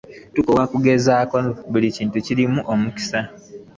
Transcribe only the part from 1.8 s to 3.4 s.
kintu kirimu omukisa.